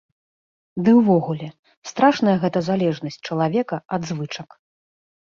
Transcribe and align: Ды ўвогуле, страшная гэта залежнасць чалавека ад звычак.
Ды 0.85 0.93
ўвогуле, 0.99 1.49
страшная 1.89 2.33
гэта 2.45 2.59
залежнасць 2.69 3.19
чалавека 3.27 3.75
ад 3.99 4.09
звычак. 4.13 4.49